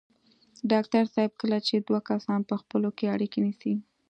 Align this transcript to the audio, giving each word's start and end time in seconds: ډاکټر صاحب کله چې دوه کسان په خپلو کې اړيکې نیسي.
ډاکټر 0.71 1.03
صاحب 1.13 1.31
کله 1.41 1.57
چې 1.67 1.75
دوه 1.87 1.99
کسان 2.09 2.39
په 2.49 2.55
خپلو 2.61 2.89
کې 2.97 3.05
اړيکې 3.15 3.39
نیسي. 3.45 3.73